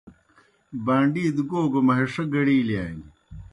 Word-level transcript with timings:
بان٘ڈی 0.85 1.23
دہ 1.35 1.43
گو 1.49 1.61
گہ 1.71 1.79
مہݜہ 1.87 2.23
گڑِیلِیانیْ۔ 2.33 3.05